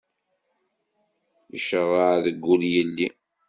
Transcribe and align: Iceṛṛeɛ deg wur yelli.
Iceṛṛeɛ 1.57 2.13
deg 2.25 2.37
wur 2.45 2.61
yelli. 2.73 3.07